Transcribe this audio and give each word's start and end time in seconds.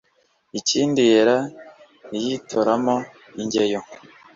Inkindi 0.57 1.01
yera 1.11 1.37
iyitonamo 2.17 2.95
ingeyo 3.41 3.79